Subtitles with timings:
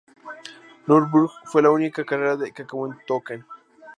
[0.87, 3.45] Nürburgring fue la única carrera que acabó un Token.